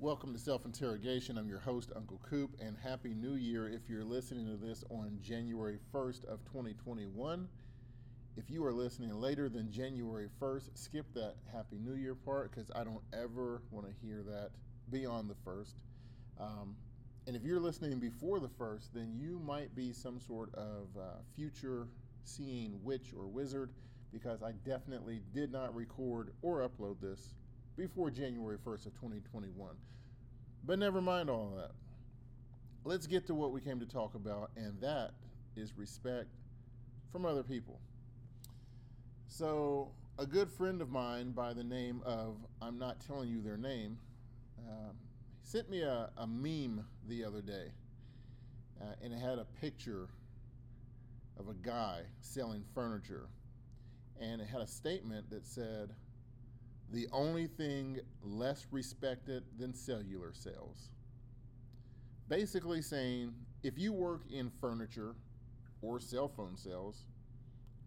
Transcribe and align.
Welcome 0.00 0.32
to 0.32 0.38
Self 0.38 0.64
Interrogation. 0.64 1.36
I'm 1.36 1.48
your 1.48 1.58
host, 1.58 1.90
Uncle 1.96 2.20
Coop, 2.22 2.54
and 2.60 2.76
Happy 2.80 3.14
New 3.14 3.34
Year 3.34 3.68
if 3.68 3.88
you're 3.88 4.04
listening 4.04 4.46
to 4.46 4.56
this 4.56 4.84
on 4.90 5.18
January 5.20 5.80
1st 5.92 6.24
of 6.26 6.44
2021. 6.44 7.48
If 8.36 8.48
you 8.48 8.64
are 8.64 8.72
listening 8.72 9.12
later 9.12 9.48
than 9.48 9.72
January 9.72 10.28
1st, 10.40 10.70
skip 10.74 11.12
that 11.14 11.34
Happy 11.52 11.80
New 11.84 11.96
Year 11.96 12.14
part 12.14 12.52
because 12.52 12.70
I 12.76 12.84
don't 12.84 13.02
ever 13.12 13.60
want 13.72 13.88
to 13.88 14.06
hear 14.06 14.22
that 14.22 14.50
beyond 14.92 15.28
the 15.28 15.34
1st. 15.44 15.74
Um, 16.38 16.76
and 17.26 17.34
if 17.34 17.42
you're 17.42 17.58
listening 17.58 17.98
before 17.98 18.38
the 18.38 18.50
1st, 18.50 18.90
then 18.94 19.12
you 19.18 19.40
might 19.44 19.74
be 19.74 19.92
some 19.92 20.20
sort 20.20 20.54
of 20.54 20.86
uh, 20.96 21.16
future 21.34 21.88
seeing 22.22 22.78
witch 22.84 23.12
or 23.18 23.26
wizard 23.26 23.72
because 24.12 24.44
I 24.44 24.52
definitely 24.64 25.22
did 25.34 25.50
not 25.50 25.74
record 25.74 26.30
or 26.40 26.60
upload 26.60 27.00
this 27.00 27.34
before 27.78 28.10
January 28.10 28.58
1st 28.58 28.86
of 28.86 28.94
2021. 28.94 29.70
But 30.66 30.78
never 30.78 31.00
mind 31.00 31.30
all 31.30 31.52
that. 31.56 31.70
Let's 32.84 33.06
get 33.06 33.26
to 33.28 33.34
what 33.34 33.52
we 33.52 33.60
came 33.60 33.78
to 33.78 33.86
talk 33.86 34.14
about, 34.14 34.50
and 34.56 34.78
that 34.80 35.12
is 35.56 35.72
respect 35.76 36.28
from 37.12 37.24
other 37.24 37.44
people. 37.44 37.78
So, 39.28 39.92
a 40.18 40.26
good 40.26 40.50
friend 40.50 40.82
of 40.82 40.90
mine 40.90 41.30
by 41.30 41.52
the 41.52 41.62
name 41.62 42.02
of, 42.04 42.36
I'm 42.60 42.78
not 42.78 42.98
telling 43.06 43.28
you 43.28 43.40
their 43.40 43.56
name, 43.56 43.98
uh, 44.58 44.90
sent 45.42 45.70
me 45.70 45.82
a, 45.82 46.10
a, 46.16 46.26
meme 46.26 46.84
the 47.08 47.24
other 47.24 47.40
day, 47.40 47.68
uh, 48.82 48.94
and 49.02 49.12
it 49.12 49.20
had 49.20 49.38
a 49.38 49.46
picture 49.60 50.08
of 51.38 51.48
a 51.48 51.54
guy 51.54 52.00
selling 52.20 52.64
furniture. 52.74 53.28
And 54.20 54.40
it 54.40 54.48
had 54.48 54.60
a 54.60 54.66
statement 54.66 55.30
that 55.30 55.46
said, 55.46 55.90
the 56.92 57.06
only 57.12 57.46
thing 57.46 58.00
less 58.22 58.66
respected 58.70 59.44
than 59.58 59.74
cellular 59.74 60.32
sales. 60.32 60.90
Basically, 62.28 62.82
saying 62.82 63.34
if 63.62 63.78
you 63.78 63.92
work 63.92 64.22
in 64.30 64.50
furniture 64.60 65.14
or 65.82 66.00
cell 66.00 66.28
phone 66.28 66.56
sales, 66.56 67.04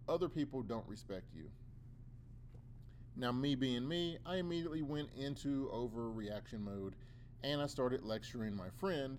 other 0.07 0.29
people 0.29 0.61
don't 0.61 0.87
respect 0.87 1.25
you. 1.35 1.49
Now, 3.15 3.31
me 3.31 3.55
being 3.55 3.87
me, 3.87 4.17
I 4.25 4.37
immediately 4.37 4.81
went 4.81 5.09
into 5.17 5.69
overreaction 5.73 6.61
mode 6.61 6.95
and 7.43 7.61
I 7.61 7.67
started 7.67 8.03
lecturing 8.03 8.55
my 8.55 8.69
friend 8.79 9.17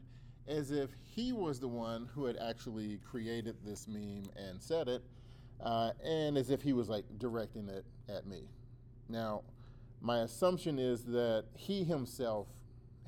as 0.48 0.70
if 0.70 0.91
he 1.14 1.33
was 1.33 1.61
the 1.61 1.69
one 1.69 2.09
who 2.14 2.25
had 2.25 2.37
actually 2.37 2.98
created 2.98 3.57
this 3.64 3.87
meme 3.87 4.25
and 4.37 4.61
said 4.61 4.89
it, 4.89 5.03
uh, 5.61 5.92
and 6.05 6.37
as 6.37 6.51
if 6.51 6.62
he 6.62 6.73
was 6.73 6.89
like 6.89 7.05
directing 7.19 7.69
it 7.69 7.85
at 8.09 8.27
me. 8.27 8.42
Now, 9.09 9.42
my 10.03 10.19
assumption 10.19 10.78
is 10.78 11.05
that 11.05 11.45
he 11.56 11.84
himself 11.84 12.48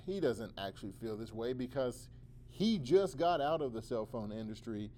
he 0.07 0.21
doesn't 0.21 0.53
actually 0.59 0.93
feel 0.93 1.17
this 1.17 1.33
way 1.33 1.53
because 1.53 2.09
he 2.49 2.79
just 2.79 3.19
got 3.19 3.41
out 3.41 3.61
of 3.61 3.73
the 3.73 3.83
cell 3.83 4.07
phone 4.07 4.31
industry 4.31 4.91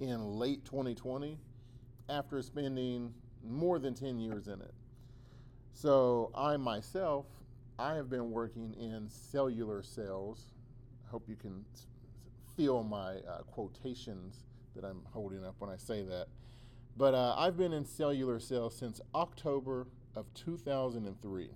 in 0.00 0.38
late 0.38 0.64
2020 0.64 1.38
after 2.08 2.42
spending 2.42 3.14
more 3.44 3.78
than 3.78 3.94
10 3.94 4.18
years 4.18 4.48
in 4.48 4.60
it. 4.60 4.74
So 5.72 6.30
I 6.34 6.56
myself, 6.56 7.26
I 7.78 7.94
have 7.94 8.10
been 8.10 8.30
working 8.30 8.74
in 8.74 9.08
cellular 9.08 9.82
sales. 9.82 10.46
I 11.06 11.10
hope 11.10 11.28
you 11.28 11.36
can 11.36 11.64
feel 12.56 12.82
my 12.82 13.18
uh, 13.18 13.42
quotations 13.46 14.44
that 14.74 14.84
I'm 14.84 15.02
holding 15.12 15.44
up 15.44 15.54
when 15.58 15.70
I 15.70 15.76
say 15.76 16.02
that. 16.02 16.26
But 16.96 17.14
uh, 17.14 17.36
I've 17.38 17.56
been 17.56 17.72
in 17.72 17.84
cellular 17.84 18.40
sales 18.40 18.76
since 18.76 19.00
October 19.14 19.86
of 20.14 20.26
2003. 20.34 21.50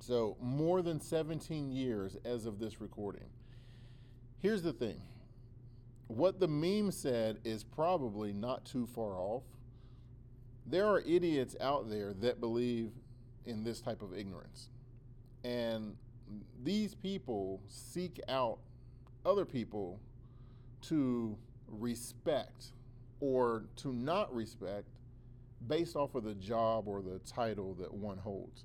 So, 0.00 0.36
more 0.40 0.80
than 0.82 1.00
17 1.00 1.70
years 1.70 2.16
as 2.24 2.46
of 2.46 2.58
this 2.58 2.80
recording. 2.80 3.28
Here's 4.40 4.62
the 4.62 4.72
thing 4.72 5.00
what 6.06 6.40
the 6.40 6.48
meme 6.48 6.90
said 6.90 7.38
is 7.44 7.64
probably 7.64 8.32
not 8.32 8.64
too 8.64 8.86
far 8.86 9.18
off. 9.18 9.42
There 10.66 10.86
are 10.86 11.00
idiots 11.00 11.56
out 11.60 11.90
there 11.90 12.14
that 12.14 12.40
believe 12.40 12.90
in 13.44 13.64
this 13.64 13.80
type 13.80 14.02
of 14.02 14.16
ignorance. 14.16 14.68
And 15.44 15.96
these 16.62 16.94
people 16.94 17.60
seek 17.68 18.20
out 18.28 18.58
other 19.24 19.44
people 19.44 20.00
to 20.82 21.36
respect 21.66 22.72
or 23.20 23.64
to 23.76 23.92
not 23.92 24.34
respect 24.34 24.88
based 25.66 25.96
off 25.96 26.14
of 26.14 26.24
the 26.24 26.34
job 26.34 26.86
or 26.86 27.02
the 27.02 27.18
title 27.20 27.74
that 27.74 27.92
one 27.92 28.18
holds. 28.18 28.64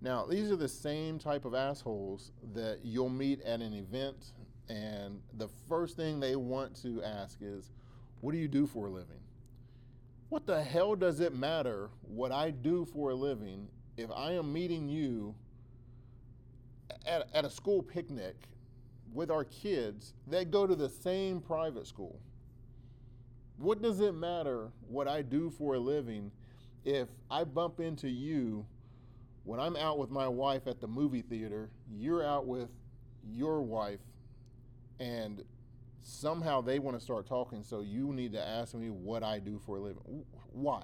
Now, 0.00 0.26
these 0.26 0.50
are 0.50 0.56
the 0.56 0.68
same 0.68 1.18
type 1.18 1.44
of 1.44 1.54
assholes 1.54 2.30
that 2.54 2.80
you'll 2.84 3.08
meet 3.08 3.40
at 3.42 3.60
an 3.60 3.74
event, 3.74 4.32
and 4.68 5.20
the 5.38 5.48
first 5.68 5.96
thing 5.96 6.20
they 6.20 6.36
want 6.36 6.80
to 6.82 7.02
ask 7.02 7.38
is, 7.40 7.72
What 8.20 8.32
do 8.32 8.38
you 8.38 8.48
do 8.48 8.66
for 8.66 8.86
a 8.86 8.90
living? 8.90 9.20
What 10.28 10.46
the 10.46 10.62
hell 10.62 10.94
does 10.94 11.20
it 11.20 11.34
matter 11.34 11.88
what 12.02 12.32
I 12.32 12.50
do 12.50 12.84
for 12.84 13.10
a 13.10 13.14
living 13.14 13.66
if 13.96 14.10
I 14.10 14.32
am 14.32 14.52
meeting 14.52 14.88
you 14.88 15.34
at, 17.06 17.28
at 17.34 17.44
a 17.44 17.50
school 17.50 17.82
picnic 17.82 18.36
with 19.12 19.30
our 19.30 19.44
kids 19.44 20.12
that 20.26 20.50
go 20.50 20.66
to 20.66 20.76
the 20.76 20.88
same 20.88 21.40
private 21.40 21.86
school? 21.86 22.20
What 23.58 23.82
does 23.82 24.00
it 24.00 24.14
matter 24.14 24.68
what 24.88 25.08
I 25.08 25.22
do 25.22 25.50
for 25.50 25.74
a 25.74 25.78
living 25.78 26.30
if 26.84 27.08
I 27.30 27.44
bump 27.44 27.80
into 27.80 28.08
you 28.08 28.64
when 29.44 29.58
I'm 29.58 29.76
out 29.76 29.98
with 29.98 30.10
my 30.10 30.28
wife 30.28 30.66
at 30.66 30.80
the 30.80 30.86
movie 30.86 31.22
theater, 31.22 31.70
you're 31.90 32.24
out 32.24 32.46
with 32.46 32.68
your 33.24 33.62
wife, 33.62 34.00
and 35.00 35.42
somehow 36.02 36.60
they 36.60 36.78
want 36.78 36.98
to 36.98 37.02
start 37.02 37.26
talking, 37.26 37.62
so 37.62 37.80
you 37.80 38.12
need 38.12 38.32
to 38.32 38.40
ask 38.40 38.74
me 38.74 38.90
what 38.90 39.22
I 39.22 39.38
do 39.38 39.58
for 39.64 39.78
a 39.78 39.80
living. 39.80 40.24
Why? 40.52 40.82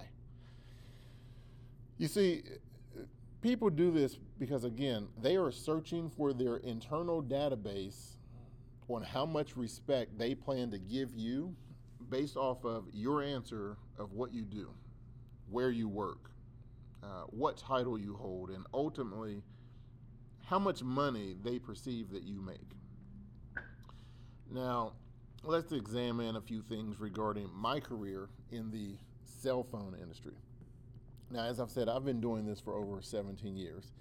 You 1.98 2.08
see, 2.08 2.42
people 3.42 3.70
do 3.70 3.90
this 3.90 4.18
because, 4.38 4.64
again, 4.64 5.08
they 5.20 5.36
are 5.36 5.52
searching 5.52 6.10
for 6.16 6.32
their 6.32 6.56
internal 6.56 7.22
database 7.22 8.16
on 8.88 9.02
how 9.02 9.26
much 9.26 9.56
respect 9.56 10.18
they 10.18 10.34
plan 10.34 10.70
to 10.70 10.78
give 10.78 11.14
you 11.14 11.54
based 12.10 12.36
off 12.36 12.64
of 12.64 12.84
your 12.92 13.22
answer 13.22 13.76
of 13.98 14.12
what 14.12 14.32
you 14.32 14.42
do, 14.42 14.70
where 15.50 15.70
you 15.70 15.88
work, 15.88 16.30
uh, 17.02 17.24
what 17.28 17.56
title 17.56 17.98
you 17.98 18.14
hold, 18.14 18.50
and 18.50 18.64
ultimately 18.72 19.42
how 20.44 20.58
much 20.58 20.82
money 20.82 21.36
they 21.42 21.58
perceive 21.58 22.10
that 22.10 22.22
you 22.22 22.40
make. 22.40 22.70
Now, 24.50 24.92
let's 25.42 25.72
examine 25.72 26.36
a 26.36 26.40
few 26.40 26.62
things 26.62 27.00
regarding 27.00 27.50
my 27.54 27.80
career 27.80 28.28
in 28.50 28.70
the 28.70 28.96
cell 29.24 29.64
phone 29.64 29.96
industry. 30.00 30.34
Now, 31.30 31.44
as 31.44 31.60
I've 31.60 31.70
said, 31.70 31.88
I've 31.88 32.04
been 32.04 32.20
doing 32.20 32.46
this 32.46 32.60
for 32.60 32.74
over 32.74 33.00
17 33.02 33.56
years. 33.56 33.92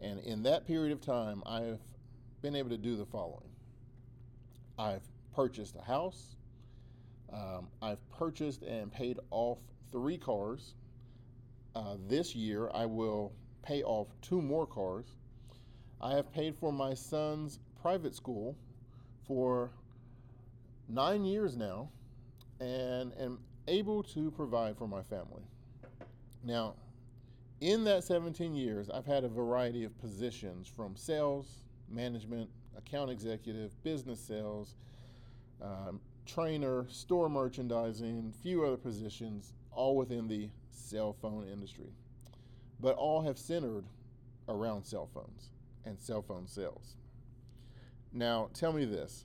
And 0.00 0.20
in 0.20 0.42
that 0.44 0.66
period 0.66 0.92
of 0.92 1.00
time, 1.00 1.42
I've 1.44 1.80
been 2.40 2.54
able 2.54 2.70
to 2.70 2.78
do 2.78 2.96
the 2.96 3.06
following 3.06 3.50
I've 4.78 5.02
purchased 5.34 5.76
a 5.76 5.82
house, 5.82 6.36
um, 7.32 7.68
I've 7.82 7.98
purchased 8.10 8.62
and 8.62 8.92
paid 8.92 9.18
off 9.30 9.58
three 9.92 10.18
cars. 10.18 10.74
Uh, 11.74 11.96
this 12.08 12.34
year, 12.34 12.70
I 12.74 12.86
will 12.86 13.32
pay 13.62 13.82
off 13.82 14.08
two 14.22 14.40
more 14.40 14.66
cars. 14.66 15.06
I 16.00 16.14
have 16.14 16.32
paid 16.32 16.54
for 16.56 16.72
my 16.72 16.94
son's 16.94 17.58
private 17.80 18.14
school 18.14 18.56
for 19.26 19.70
nine 20.88 21.24
years 21.24 21.56
now 21.56 21.90
and 22.60 23.12
am 23.20 23.38
able 23.66 24.02
to 24.02 24.30
provide 24.30 24.76
for 24.76 24.88
my 24.88 25.02
family. 25.02 25.42
Now, 26.44 26.74
in 27.60 27.84
that 27.84 28.04
17 28.04 28.54
years, 28.54 28.88
I've 28.88 29.06
had 29.06 29.24
a 29.24 29.28
variety 29.28 29.84
of 29.84 29.98
positions 29.98 30.68
from 30.68 30.96
sales, 30.96 31.64
management, 31.90 32.48
account 32.76 33.10
executive, 33.10 33.72
business 33.82 34.20
sales, 34.20 34.76
um, 35.60 36.00
trainer, 36.28 36.86
store 36.88 37.28
merchandising, 37.28 38.32
few 38.42 38.64
other 38.64 38.76
positions, 38.76 39.54
all 39.72 39.96
within 39.96 40.28
the 40.28 40.50
cell 40.70 41.16
phone 41.20 41.48
industry. 41.48 41.92
But 42.80 42.94
all 42.94 43.22
have 43.22 43.38
centered 43.38 43.86
around 44.48 44.84
cell 44.84 45.08
phones 45.12 45.50
and 45.84 45.98
cell 45.98 46.22
phone 46.22 46.46
sales. 46.46 46.96
Now, 48.12 48.50
tell 48.54 48.72
me 48.72 48.84
this 48.84 49.24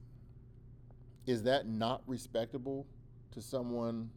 is 1.25 1.43
that 1.43 1.67
not 1.67 2.01
respectable 2.07 2.85
to 3.31 3.41
someone 3.41 4.09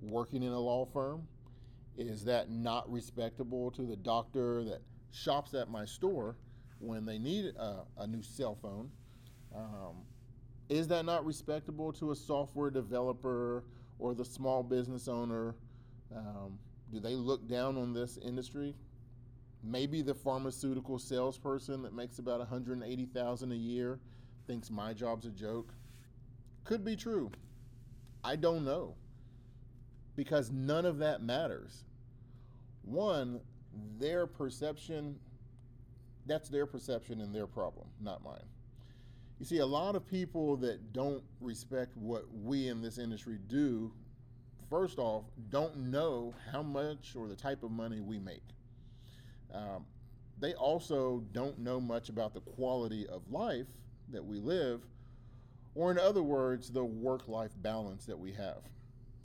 working 0.00 0.42
in 0.42 0.52
a 0.52 0.60
law 0.60 0.84
firm? 0.84 1.26
Is 1.96 2.24
that 2.24 2.50
not 2.50 2.90
respectable 2.90 3.70
to 3.72 3.82
the 3.82 3.96
doctor 3.96 4.64
that 4.64 4.82
shops 5.12 5.54
at 5.54 5.70
my 5.70 5.84
store 5.84 6.36
when 6.78 7.04
they 7.04 7.18
need 7.18 7.46
a, 7.56 7.84
a 7.98 8.06
new 8.06 8.22
cell 8.22 8.58
phone? 8.60 8.90
Um, 9.54 9.83
is 10.68 10.88
that 10.88 11.04
not 11.04 11.24
respectable 11.24 11.92
to 11.94 12.10
a 12.12 12.16
software 12.16 12.70
developer 12.70 13.64
or 13.98 14.14
the 14.14 14.24
small 14.24 14.62
business 14.62 15.08
owner? 15.08 15.54
Um, 16.14 16.58
do 16.92 17.00
they 17.00 17.14
look 17.14 17.48
down 17.48 17.76
on 17.76 17.92
this 17.92 18.18
industry? 18.18 18.74
maybe 19.64 20.02
the 20.02 20.14
pharmaceutical 20.14 20.98
salesperson 20.98 21.82
that 21.82 21.94
makes 21.94 22.18
about 22.18 22.38
180,000 22.38 23.52
a 23.52 23.54
year 23.54 23.98
thinks 24.46 24.70
my 24.70 24.92
job's 24.92 25.24
a 25.24 25.30
joke. 25.30 25.72
Could 26.64 26.84
be 26.84 26.96
true. 26.96 27.32
I 28.22 28.36
don't 28.36 28.64
know. 28.64 28.94
Because 30.16 30.50
none 30.50 30.84
of 30.84 30.98
that 30.98 31.22
matters. 31.22 31.84
One, 32.82 33.40
their 33.98 34.26
perception, 34.26 35.16
that's 36.26 36.48
their 36.48 36.66
perception 36.66 37.20
and 37.20 37.34
their 37.34 37.46
problem, 37.46 37.88
not 38.00 38.22
mine. 38.22 38.44
You 39.44 39.48
see, 39.48 39.58
a 39.58 39.66
lot 39.66 39.94
of 39.94 40.06
people 40.06 40.56
that 40.56 40.94
don't 40.94 41.22
respect 41.38 41.98
what 41.98 42.24
we 42.32 42.68
in 42.68 42.80
this 42.80 42.96
industry 42.96 43.36
do, 43.46 43.92
first 44.70 44.98
off, 44.98 45.24
don't 45.50 45.76
know 45.76 46.32
how 46.50 46.62
much 46.62 47.14
or 47.14 47.28
the 47.28 47.36
type 47.36 47.62
of 47.62 47.70
money 47.70 48.00
we 48.00 48.18
make. 48.18 48.40
Um, 49.52 49.84
they 50.40 50.54
also 50.54 51.22
don't 51.32 51.58
know 51.58 51.78
much 51.78 52.08
about 52.08 52.32
the 52.32 52.40
quality 52.40 53.06
of 53.06 53.30
life 53.30 53.66
that 54.12 54.24
we 54.24 54.40
live, 54.40 54.80
or 55.74 55.90
in 55.90 55.98
other 55.98 56.22
words, 56.22 56.70
the 56.70 56.82
work 56.82 57.28
life 57.28 57.52
balance 57.60 58.06
that 58.06 58.18
we 58.18 58.32
have. 58.32 58.62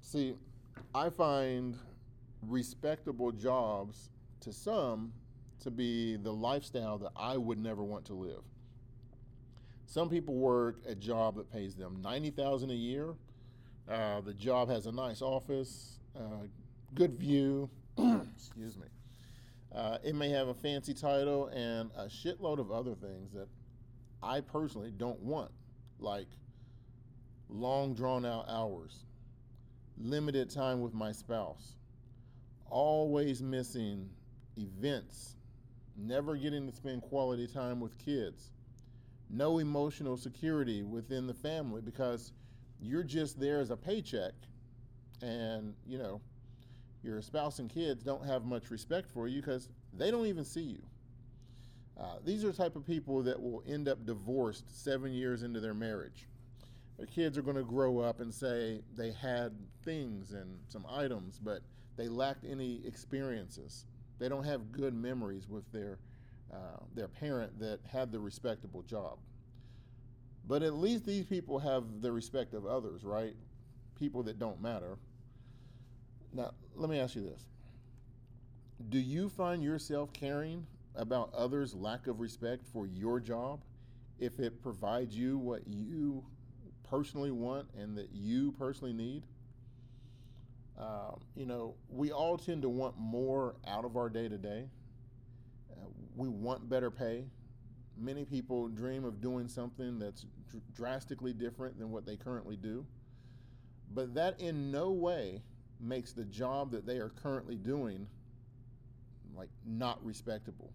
See, 0.02 0.36
I 0.94 1.12
find 1.12 1.78
respectable 2.46 3.32
jobs 3.32 4.10
to 4.42 4.52
some 4.52 5.14
to 5.62 5.72
be 5.72 6.18
the 6.18 6.34
lifestyle 6.34 6.98
that 6.98 7.14
I 7.16 7.38
would 7.38 7.58
never 7.58 7.86
want 7.86 8.04
to 8.08 8.14
live. 8.16 8.44
Some 9.90 10.08
people 10.08 10.36
work 10.36 10.76
a 10.88 10.94
job 10.94 11.36
that 11.38 11.52
pays 11.52 11.74
them 11.74 12.00
ninety 12.04 12.30
thousand 12.30 12.70
a 12.70 12.76
year. 12.76 13.16
Uh, 13.90 14.22
the 14.22 14.36
job 14.36 14.70
has 14.70 14.86
a 14.86 14.92
nice 14.92 15.20
office, 15.20 15.98
uh, 16.16 16.46
good 16.94 17.18
view. 17.18 17.68
excuse 18.38 18.78
me. 18.78 18.86
Uh, 19.74 19.98
it 20.04 20.14
may 20.14 20.30
have 20.30 20.48
a 20.48 20.54
fancy 20.54 20.94
title 20.94 21.48
and 21.48 21.90
a 21.98 22.06
shitload 22.06 22.60
of 22.60 22.72
other 22.72 22.94
things 22.94 23.32
that 23.34 23.48
I 24.22 24.42
personally 24.42 24.94
don't 24.96 25.20
want, 25.22 25.50
like 26.00 26.28
long 27.50 27.96
drawn 27.96 28.28
out 28.28 28.46
hours, 28.48 29.06
limited 29.98 30.52
time 30.52 30.82
with 30.82 30.94
my 30.94 31.12
spouse, 31.12 31.78
always 32.70 33.42
missing 33.42 34.08
events, 34.56 35.36
never 35.98 36.36
getting 36.36 36.70
to 36.70 36.76
spend 36.76 37.02
quality 37.02 37.48
time 37.48 37.80
with 37.80 37.98
kids, 37.98 38.52
no 39.30 39.60
emotional 39.60 40.18
security 40.18 40.84
within 40.84 41.28
the 41.28 41.34
family 41.34 41.82
because 41.82 42.32
you're 42.82 43.04
just 43.04 43.40
there 43.40 43.60
as 43.60 43.70
a 43.70 43.78
paycheck 43.78 44.34
and, 45.22 45.74
you 45.88 45.98
know, 45.98 46.22
your 47.04 47.22
spouse 47.22 47.60
and 47.60 47.70
kids 47.70 48.04
don't 48.04 48.26
have 48.26 48.46
much 48.46 48.72
respect 48.72 49.10
for 49.10 49.28
you 49.28 49.42
because 49.42 49.70
they 49.98 50.12
don't 50.12 50.26
even 50.26 50.44
see 50.44 50.62
you. 50.62 50.82
Uh, 52.00 52.16
these 52.24 52.44
are 52.44 52.52
the 52.52 52.58
type 52.58 52.76
of 52.76 52.86
people 52.86 53.22
that 53.24 53.42
will 53.42 53.62
end 53.68 53.88
up 53.88 54.06
divorced 54.06 54.64
seven 54.84 55.12
years 55.12 55.44
into 55.44 55.60
their 55.60 55.74
marriage. 55.74 56.28
Their 56.98 57.08
kids 57.08 57.38
are 57.38 57.42
going 57.42 57.58
to 57.58 57.64
grow 57.64 58.00
up 58.00 58.20
and 58.20 58.34
say 58.34 58.82
they 58.96 59.12
had 59.12 59.54
things 59.84 60.32
and 60.32 60.60
some 60.68 60.86
items, 60.90 61.40
but 61.42 61.62
they 61.98 62.08
lacked 62.08 62.46
any 62.50 62.82
experiences. 62.86 63.86
They 64.18 64.30
don't 64.30 64.44
have 64.44 64.72
good 64.72 64.94
memories 64.94 65.48
with 65.50 65.70
their 65.72 66.00
uh, 66.54 66.78
their 66.96 67.08
parent 67.08 67.60
that 67.60 67.80
had 67.92 68.12
the 68.12 68.20
respectable 68.20 68.82
job. 68.84 69.18
But 70.48 70.64
at 70.64 70.74
least 70.74 71.06
these 71.06 71.26
people 71.26 71.60
have 71.60 72.02
the 72.02 72.12
respect 72.12 72.54
of 72.54 72.66
others, 72.66 73.04
right? 73.04 73.36
People 73.96 74.24
that 74.24 74.40
don't 74.40 74.62
matter. 74.62 74.98
Now, 76.34 76.52
let 76.76 76.90
me 76.90 77.00
ask 77.00 77.16
you 77.16 77.22
this 77.22 77.46
Do 78.90 79.00
you 79.00 79.30
find 79.30 79.64
yourself 79.64 80.12
caring 80.14 80.66
about 80.96 81.34
others' 81.34 81.76
lack 81.76 82.08
of 82.08 82.20
respect 82.20 82.66
for 82.66 82.88
your 82.88 83.20
job 83.20 83.62
if 84.18 84.40
it 84.40 84.62
provides 84.62 85.16
you 85.16 85.38
what 85.38 85.68
you 85.68 86.26
personally 86.84 87.32
want 87.32 87.68
and 87.78 87.98
that 87.98 88.10
you 88.12 88.52
personally 88.54 88.94
need? 88.94 89.24
Um, 90.80 91.20
you 91.36 91.46
know, 91.46 91.76
we 91.90 92.12
all 92.12 92.38
tend 92.38 92.62
to 92.62 92.70
want 92.70 92.98
more 92.98 93.56
out 93.68 93.84
of 93.84 93.98
our 93.98 94.10
day 94.10 94.30
to 94.30 94.38
day. 94.38 94.70
We 96.16 96.28
want 96.28 96.70
better 96.70 96.92
pay. 96.92 97.26
Many 97.98 98.26
people 98.26 98.68
dream 98.70 99.04
of 99.04 99.22
doing 99.22 99.48
something 99.48 100.00
that's 100.00 100.26
dr- 100.50 100.64
drastically 100.74 101.34
different 101.34 101.78
than 101.78 101.92
what 101.92 102.06
they 102.06 102.16
currently 102.16 102.56
do. 102.56 102.86
But 103.94 104.14
that 104.16 104.40
in 104.40 104.72
no 104.72 104.92
way 104.92 105.42
makes 105.80 106.14
the 106.14 106.26
job 106.26 106.72
that 106.72 106.86
they 106.86 106.98
are 106.98 107.10
currently 107.10 107.56
doing 107.56 108.08
like 109.36 109.50
not 109.66 110.04
respectable. 110.04 110.72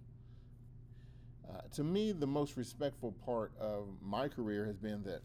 Uh, 1.49 1.61
to 1.75 1.85
me, 1.85 2.13
the 2.13 2.27
most 2.27 2.57
respectful 2.57 3.13
part 3.25 3.53
of 3.61 3.89
my 4.03 4.29
career 4.29 4.65
has 4.67 4.79
been 4.79 5.03
that 5.05 5.21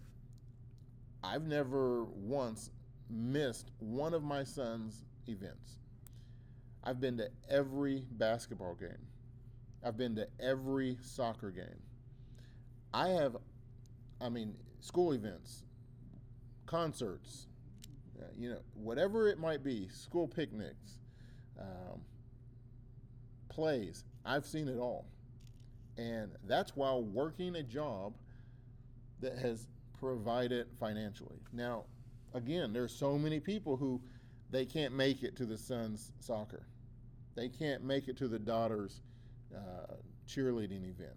I've 1.24 1.44
never 1.47 2.03
once 2.06 2.71
missed 3.09 3.71
one 3.80 4.13
of 4.13 4.24
my 4.24 4.44
son's 4.44 5.03
events. 5.27 5.80
I've 6.83 7.00
been 7.00 7.18
to 7.18 7.30
every 7.50 8.06
basketball 8.12 8.75
game. 8.75 9.07
I've 9.84 9.98
been 9.98 10.16
to 10.16 10.28
every 10.40 10.98
soccer 11.02 11.52
game. 11.52 11.81
I 12.94 13.10
have, 13.10 13.38
I 14.20 14.30
mean, 14.30 14.56
school 14.80 15.14
events, 15.14 15.64
concerts, 16.66 17.48
uh, 18.20 18.26
you 18.38 18.50
know, 18.50 18.60
whatever 18.74 19.28
it 19.30 19.40
might 19.40 19.64
be, 19.64 19.88
school 19.90 20.28
picnics, 20.28 21.00
um, 21.60 22.02
plays. 23.50 24.04
I've 24.26 24.46
seen 24.46 24.68
it 24.68 24.78
all. 24.78 25.06
And 25.98 26.32
that's 26.48 26.75
while 26.75 27.04
working 27.04 27.56
a 27.56 27.64
job 27.64 28.14
that 29.22 29.38
has 29.38 29.68
provided 30.00 30.68
financially. 30.80 31.40
Now, 31.52 31.84
again, 32.34 32.72
there's 32.72 32.94
so 32.94 33.18
many 33.18 33.40
people 33.40 33.75
who 33.75 34.02
they 34.50 34.66
can't 34.66 34.94
make 34.94 35.24
it 35.24 35.36
to 35.38 35.46
the 35.46 35.58
son's 35.58 36.12
soccer. 36.20 36.68
They 37.36 37.50
can't 37.50 37.84
make 37.84 38.08
it 38.08 38.18
to 38.18 38.28
the 38.28 38.40
daughter's 38.40 39.02
uh, 39.56 39.94
cheerleading 40.28 40.90
event. 40.90 41.16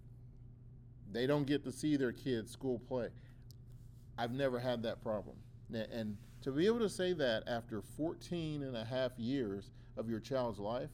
They 1.11 1.27
don't 1.27 1.45
get 1.45 1.63
to 1.65 1.71
see 1.71 1.95
their 1.95 2.11
kids' 2.11 2.51
school 2.51 2.79
play. 2.79 3.09
I've 4.17 4.31
never 4.31 4.59
had 4.59 4.83
that 4.83 5.01
problem. 5.01 5.37
And 5.71 6.17
to 6.41 6.51
be 6.51 6.65
able 6.65 6.79
to 6.79 6.89
say 6.89 7.13
that 7.13 7.43
after 7.47 7.81
14 7.81 8.63
and 8.63 8.75
a 8.75 8.83
half 8.83 9.17
years 9.17 9.71
of 9.97 10.09
your 10.09 10.19
child's 10.19 10.59
life, 10.59 10.89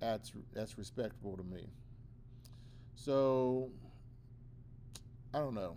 that's, 0.00 0.32
that's 0.54 0.78
respectable 0.78 1.36
to 1.36 1.42
me. 1.42 1.66
So, 2.94 3.70
I 5.34 5.38
don't 5.38 5.54
know. 5.54 5.76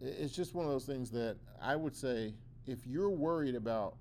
It's 0.00 0.34
just 0.34 0.54
one 0.54 0.64
of 0.64 0.72
those 0.72 0.86
things 0.86 1.10
that 1.10 1.36
I 1.60 1.76
would 1.76 1.94
say 1.94 2.34
if 2.66 2.86
you're 2.86 3.10
worried 3.10 3.54
about 3.54 3.96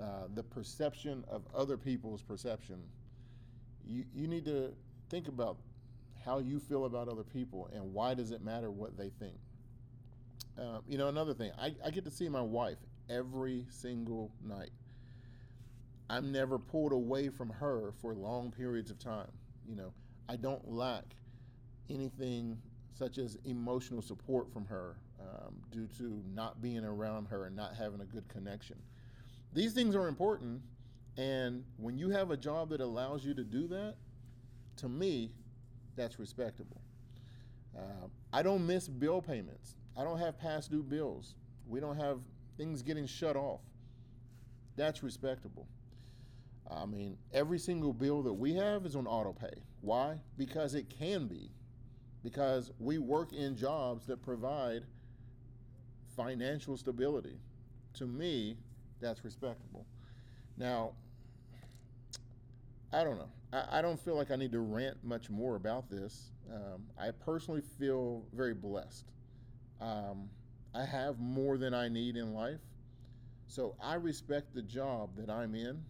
uh, 0.00 0.28
the 0.34 0.42
perception 0.42 1.24
of 1.28 1.42
other 1.54 1.76
people's 1.76 2.22
perception, 2.22 2.82
you, 3.84 4.04
you 4.14 4.26
need 4.26 4.44
to 4.44 4.72
think 5.08 5.28
about 5.28 5.56
how 6.24 6.38
you 6.38 6.58
feel 6.58 6.84
about 6.84 7.08
other 7.08 7.22
people 7.22 7.68
and 7.72 7.92
why 7.92 8.14
does 8.14 8.30
it 8.32 8.42
matter 8.42 8.70
what 8.70 8.96
they 8.96 9.10
think. 9.20 9.36
Uh, 10.58 10.80
you 10.88 10.98
know, 10.98 11.08
another 11.08 11.34
thing, 11.34 11.52
I, 11.60 11.74
I 11.84 11.90
get 11.90 12.04
to 12.04 12.10
see 12.10 12.28
my 12.28 12.40
wife 12.40 12.78
every 13.08 13.64
single 13.68 14.32
night. 14.42 14.70
I'm 16.08 16.32
never 16.32 16.58
pulled 16.58 16.92
away 16.92 17.28
from 17.28 17.50
her 17.50 17.92
for 18.00 18.14
long 18.14 18.50
periods 18.50 18.90
of 18.90 18.98
time. 18.98 19.30
You 19.68 19.76
know, 19.76 19.92
I 20.28 20.36
don't 20.36 20.68
lack 20.70 21.04
anything 21.90 22.58
such 22.94 23.18
as 23.18 23.38
emotional 23.44 24.02
support 24.02 24.52
from 24.52 24.64
her 24.66 24.96
um, 25.20 25.56
due 25.70 25.86
to 25.98 26.22
not 26.34 26.62
being 26.62 26.84
around 26.84 27.26
her 27.26 27.46
and 27.46 27.54
not 27.54 27.74
having 27.76 28.00
a 28.00 28.04
good 28.04 28.26
connection. 28.28 28.76
These 29.52 29.72
things 29.72 29.94
are 29.94 30.08
important, 30.08 30.60
and 31.16 31.64
when 31.76 31.98
you 31.98 32.10
have 32.10 32.30
a 32.30 32.36
job 32.36 32.70
that 32.70 32.80
allows 32.80 33.24
you 33.24 33.34
to 33.34 33.44
do 33.44 33.68
that, 33.68 33.96
to 34.76 34.88
me, 34.88 35.32
that's 35.96 36.18
respectable. 36.18 36.80
Uh, 37.76 38.08
I 38.32 38.42
don't 38.42 38.66
miss 38.66 38.88
bill 38.88 39.20
payments. 39.20 39.76
I 39.96 40.04
don't 40.04 40.18
have 40.18 40.38
past 40.38 40.70
due 40.70 40.82
bills. 40.82 41.34
We 41.66 41.80
don't 41.80 41.96
have 41.96 42.20
things 42.56 42.82
getting 42.82 43.06
shut 43.06 43.36
off. 43.36 43.60
That's 44.76 45.02
respectable. 45.02 45.66
I 46.70 46.84
mean, 46.84 47.16
every 47.32 47.58
single 47.58 47.92
bill 47.92 48.22
that 48.22 48.32
we 48.32 48.54
have 48.54 48.84
is 48.86 48.96
on 48.96 49.06
auto 49.06 49.32
pay. 49.32 49.62
Why? 49.80 50.20
Because 50.36 50.74
it 50.74 50.90
can 50.90 51.26
be. 51.26 51.50
Because 52.22 52.72
we 52.78 52.98
work 52.98 53.32
in 53.32 53.56
jobs 53.56 54.06
that 54.06 54.22
provide 54.22 54.82
financial 56.16 56.76
stability. 56.76 57.38
To 57.94 58.06
me, 58.06 58.56
that's 59.00 59.24
respectable. 59.24 59.86
Now, 60.56 60.92
I 62.96 63.04
don't 63.04 63.18
know. 63.18 63.28
I, 63.52 63.78
I 63.78 63.82
don't 63.82 64.00
feel 64.00 64.16
like 64.16 64.30
I 64.30 64.36
need 64.36 64.52
to 64.52 64.60
rant 64.60 64.96
much 65.04 65.28
more 65.28 65.56
about 65.56 65.90
this. 65.90 66.30
Um, 66.50 66.84
I 66.98 67.10
personally 67.10 67.60
feel 67.78 68.24
very 68.32 68.54
blessed. 68.54 69.04
Um, 69.82 70.30
I 70.74 70.86
have 70.86 71.18
more 71.18 71.58
than 71.58 71.74
I 71.74 71.88
need 71.88 72.16
in 72.16 72.32
life. 72.32 72.60
So 73.48 73.74
I 73.82 73.94
respect 73.94 74.54
the 74.54 74.62
job 74.62 75.10
that 75.18 75.28
I'm 75.28 75.54
in. 75.54 75.84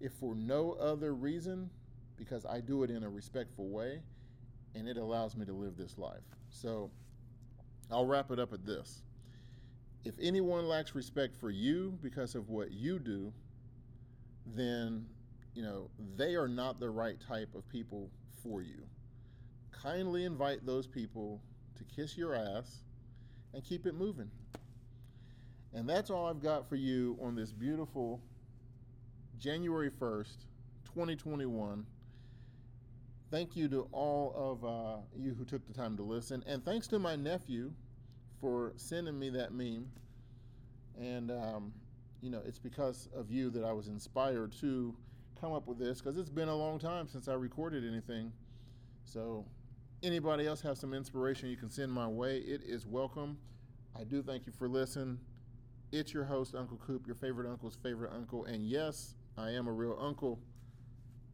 If 0.00 0.12
for 0.12 0.36
no 0.36 0.74
other 0.74 1.12
reason 1.12 1.68
because 2.16 2.46
I 2.46 2.60
do 2.60 2.84
it 2.84 2.90
in 2.90 3.02
a 3.02 3.08
respectful 3.08 3.68
way 3.68 4.00
and 4.76 4.86
it 4.86 4.96
allows 4.96 5.36
me 5.36 5.44
to 5.44 5.52
live 5.52 5.76
this 5.76 5.98
life. 5.98 6.22
So 6.50 6.88
I'll 7.90 8.06
wrap 8.06 8.30
it 8.30 8.38
up 8.38 8.52
at 8.52 8.64
this. 8.64 9.02
If 10.04 10.14
anyone 10.22 10.68
lacks 10.68 10.94
respect 10.94 11.34
for 11.34 11.50
you 11.50 11.98
because 12.00 12.36
of 12.36 12.48
what 12.48 12.70
you 12.70 13.00
do, 13.00 13.32
then 14.46 15.04
you 15.58 15.64
know 15.64 15.90
they 16.16 16.36
are 16.36 16.46
not 16.46 16.78
the 16.78 16.88
right 16.88 17.16
type 17.20 17.52
of 17.56 17.68
people 17.68 18.08
for 18.44 18.62
you. 18.62 18.80
Kindly 19.72 20.24
invite 20.24 20.64
those 20.64 20.86
people 20.86 21.40
to 21.76 21.82
kiss 21.82 22.16
your 22.16 22.36
ass 22.36 22.84
and 23.52 23.64
keep 23.64 23.84
it 23.84 23.96
moving. 23.96 24.30
And 25.74 25.88
that's 25.88 26.10
all 26.10 26.26
I've 26.26 26.40
got 26.40 26.68
for 26.68 26.76
you 26.76 27.18
on 27.20 27.34
this 27.34 27.52
beautiful 27.52 28.20
January 29.40 29.90
1st, 29.90 30.36
2021. 30.84 31.84
Thank 33.32 33.56
you 33.56 33.68
to 33.68 33.88
all 33.90 34.32
of 34.36 34.64
uh, 34.64 34.96
you 35.16 35.34
who 35.34 35.44
took 35.44 35.66
the 35.66 35.72
time 35.72 35.96
to 35.96 36.04
listen. 36.04 36.44
And 36.46 36.64
thanks 36.64 36.86
to 36.88 37.00
my 37.00 37.16
nephew 37.16 37.72
for 38.40 38.74
sending 38.76 39.18
me 39.18 39.30
that 39.30 39.52
meme. 39.52 39.88
And, 41.00 41.32
um, 41.32 41.72
you 42.22 42.30
know, 42.30 42.42
it's 42.46 42.60
because 42.60 43.08
of 43.12 43.28
you 43.28 43.50
that 43.50 43.64
I 43.64 43.72
was 43.72 43.88
inspired 43.88 44.52
to 44.60 44.94
come 45.40 45.52
up 45.52 45.66
with 45.66 45.78
this 45.78 46.00
because 46.00 46.18
it's 46.18 46.30
been 46.30 46.48
a 46.48 46.54
long 46.54 46.78
time 46.78 47.08
since 47.08 47.28
I 47.28 47.34
recorded 47.34 47.84
anything. 47.84 48.32
So, 49.04 49.44
anybody 50.02 50.46
else 50.46 50.60
have 50.62 50.78
some 50.78 50.92
inspiration 50.92 51.48
you 51.48 51.56
can 51.56 51.70
send 51.70 51.92
my 51.92 52.06
way, 52.06 52.38
it 52.38 52.62
is 52.64 52.86
welcome. 52.86 53.38
I 53.98 54.04
do 54.04 54.22
thank 54.22 54.46
you 54.46 54.52
for 54.52 54.68
listening. 54.68 55.18
It's 55.92 56.12
your 56.12 56.24
host, 56.24 56.54
Uncle 56.54 56.78
Coop, 56.86 57.06
your 57.06 57.16
favorite 57.16 57.50
uncle's 57.50 57.76
favorite 57.82 58.12
uncle. 58.14 58.44
And 58.44 58.68
yes, 58.68 59.14
I 59.36 59.50
am 59.50 59.66
a 59.66 59.72
real 59.72 59.96
uncle. 60.00 60.38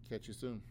Catch 0.09 0.29
you 0.29 0.35
soon. 0.35 0.63